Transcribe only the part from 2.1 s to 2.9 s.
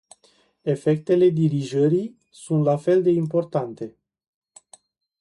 sunt la